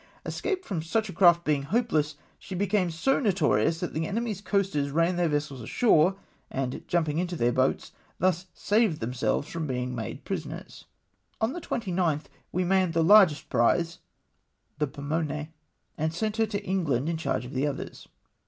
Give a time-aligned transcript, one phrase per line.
[0.25, 4.89] Escape from such a craft being hopeless, she became so notorious, that the enemy's coasters
[4.89, 6.15] ran their vessels ashore,
[6.49, 10.85] and jumping into their boats, thus saved themselves from iDcing made prisoners.
[11.39, 13.99] On the 29th, we manned the largest prize,
[14.79, 15.49] the Pomone,
[15.99, 18.07] and sent her to England in charge of the others.